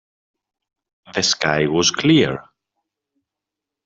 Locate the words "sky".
1.21-1.67